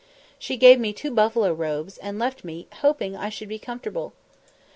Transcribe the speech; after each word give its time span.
She 0.39 0.57
gave 0.57 0.79
me 0.79 0.93
two 0.93 1.11
buffalo 1.11 1.53
robes, 1.53 1.99
and 1.99 2.17
left 2.17 2.43
me, 2.43 2.67
hoping 2.79 3.15
I 3.15 3.29
should 3.29 3.49
be 3.49 3.59
comfortable! 3.59 4.13